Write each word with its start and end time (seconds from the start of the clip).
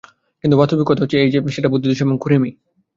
কিন্তু 0.43 0.55
বাস্তবিক 0.57 0.85
কথাটা 0.87 1.03
হচ্ছে 1.03 1.17
এই 1.23 1.31
যে, 1.33 1.39
সেটা 1.47 1.71
বুদ্ধির 1.71 1.89
দোষ 1.91 1.99
এবং 2.01 2.13
ঐ 2.15 2.21
কুড়েমি। 2.23 2.49